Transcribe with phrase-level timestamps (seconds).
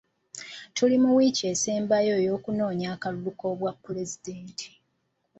[0.75, 4.67] Tuli mu wiiki esembayo ey'okunoonya akalulu k'obwa pulezidenti.